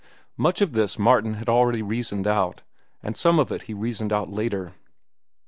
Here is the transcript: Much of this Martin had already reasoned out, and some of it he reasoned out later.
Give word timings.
Much 0.35 0.61
of 0.61 0.73
this 0.73 0.97
Martin 0.97 1.35
had 1.35 1.47
already 1.47 1.83
reasoned 1.83 2.25
out, 2.25 2.63
and 3.03 3.15
some 3.15 3.37
of 3.37 3.51
it 3.51 3.61
he 3.69 3.73
reasoned 3.75 4.11
out 4.11 4.31
later. 4.31 4.73